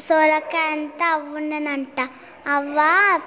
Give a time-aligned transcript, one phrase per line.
[0.00, 2.08] సొరకాయ అంతా అవ్వుండనంట.
[2.46, 2.78] అవ్వ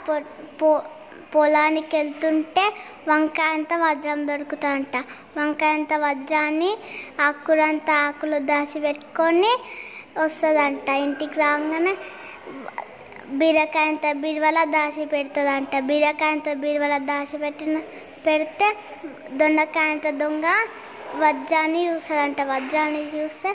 [0.09, 0.19] పొ
[0.61, 0.87] పొ-
[1.35, 2.73] పొలానికి వెళ్తుంటే
[3.07, 4.97] వంకాయ అంత వజ్రం దొరుకుతాయంట
[5.37, 6.77] వంకాయ అంత వజ్రాన్ని
[7.21, 9.57] ఆకురంతా ఆకులు దాచి పెట్టుకొని
[10.23, 10.89] వస్తుందంట.
[10.89, 11.95] ఇంటికి రాగానే
[13.29, 15.79] బీరకాయ అంత బీరువల దాచి పెడుతుందంట.
[15.79, 17.79] బీరకాయ అంత బీరువల దాచి పెట్టిన
[18.27, 18.75] పెడితే
[19.31, 20.43] దొండకాయ అంత దొంగ
[21.19, 23.49] వజ్రాన్ని చూస్తాడంట వజ్రాన్ని చూస్తే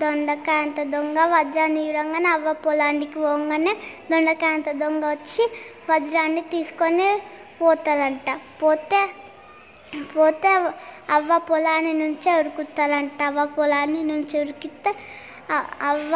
[0.00, 3.72] దొండకాయ అంత దొంగ వజ్రాన్ని చూడంగానే అవ్వ పొలానికి పోగానే
[4.10, 5.44] దొండకాయ అంత దొంగ వచ్చి
[5.90, 7.08] వజ్రాన్ని తీసుకొని
[7.60, 8.28] పోతారంట.
[8.62, 9.00] పోతే
[10.14, 10.52] పోతే
[11.16, 13.18] అవ్వ పొలాన్ని నుంచే ఉరుకుతారంట.
[13.22, 14.92] అవ్వ పొలాన్ని నుంచి ఉరికితే
[15.90, 16.14] అవ్వ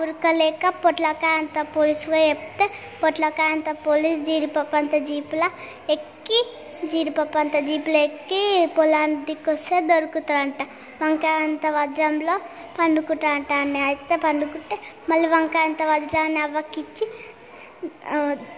[0.00, 2.64] ఉరకలేక పొట్లకాయ అంత పోలీసుగా చెప్తే
[3.02, 5.48] పొట్లకాయ అంత పోలీస్ జీడిపప్పు అంత జీపులా
[5.94, 6.40] ఎక్కి
[6.82, 8.42] జీడిపప్పు అంత జీపులు ఎక్కి
[8.76, 10.60] పొలానికి వస్తే దొరుకుతారంట.
[11.02, 12.34] వంకాయ అంత వజ్రంలో
[12.78, 14.76] పండుకుంటారంట అని అయితే పండుకుంటే
[15.10, 17.06] మళ్ళీ వంకాయ అంత వజ్రాన్ని అవ్వకిచ్చి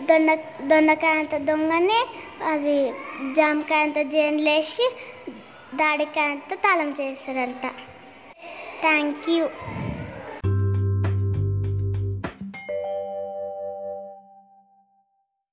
[0.08, 0.28] దొండ
[0.70, 2.00] దొండకాయ అంత దొంగని
[2.52, 2.76] అది
[3.36, 4.86] జామకాయ అంత జేన్లేసి
[5.74, 7.64] దాడికాయ అంత తాళం చేస్తారంట.
[8.82, 9.44] Thank you